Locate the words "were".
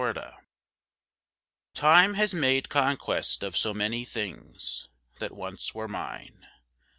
5.75-5.87